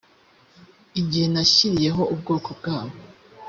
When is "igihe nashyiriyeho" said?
1.01-2.01